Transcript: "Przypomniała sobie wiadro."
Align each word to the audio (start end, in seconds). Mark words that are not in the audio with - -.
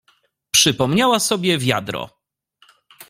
"Przypomniała 0.51 1.19
sobie 1.19 1.57
wiadro." 1.57 2.09